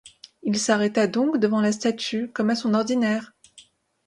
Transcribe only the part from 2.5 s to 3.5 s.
son ordinaire.